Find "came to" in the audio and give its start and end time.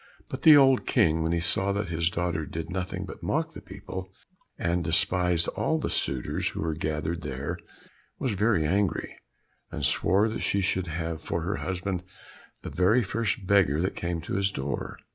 13.95-14.33